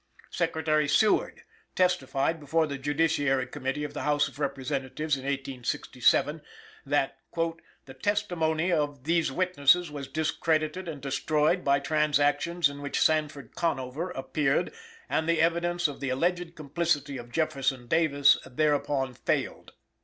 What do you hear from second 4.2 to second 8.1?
of Representatives, in 1867, that, "the